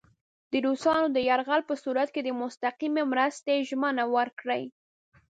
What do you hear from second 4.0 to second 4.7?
ورکړي.